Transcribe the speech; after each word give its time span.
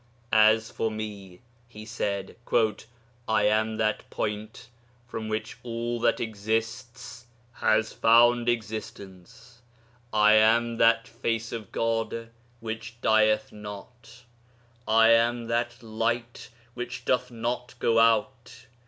'As 0.33 0.71
for 0.71 0.89
Me,' 0.89 1.41
he 1.67 1.85
said, 1.85 2.35
'I 2.51 2.79
am 3.27 3.77
that 3.77 4.09
Point 4.09 4.67
from 5.07 5.27
which 5.27 5.59
all 5.61 5.99
that 5.99 6.19
exists 6.19 7.27
has 7.53 7.93
found 7.93 8.49
existence. 8.49 9.61
I 10.11 10.33
am 10.33 10.77
that 10.77 11.07
Face 11.07 11.51
of 11.51 11.71
God 11.71 12.31
which 12.61 12.99
dieth 13.01 13.51
not. 13.51 14.23
I 14.87 15.09
am 15.09 15.45
that 15.49 15.83
Light 15.83 16.49
which 16.73 17.05
doth 17.05 17.29
not 17.29 17.75
go 17.77 17.99
out. 17.99 18.65